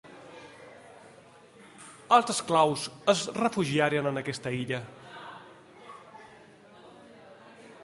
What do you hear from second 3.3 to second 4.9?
refugiaren en aquesta illa.